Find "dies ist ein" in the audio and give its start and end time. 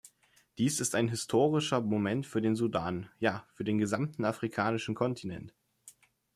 0.57-1.09